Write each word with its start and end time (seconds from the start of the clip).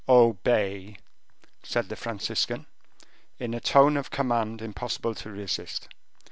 "Obey," 0.09 0.97
said 1.61 1.87
the 1.89 1.95
Franciscan, 1.95 2.65
in 3.37 3.53
a 3.53 3.59
tone 3.59 3.95
of 3.95 4.09
command 4.09 4.59
impossible 4.59 5.13
to 5.13 5.29
resist. 5.29 5.89